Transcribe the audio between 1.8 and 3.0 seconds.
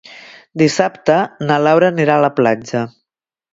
anirà a la platja.